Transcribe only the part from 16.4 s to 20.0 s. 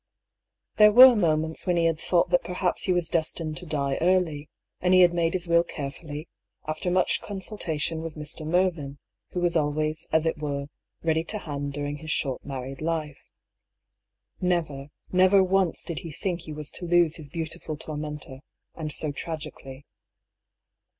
he was to lose his beautiful tormentor, and so tragically.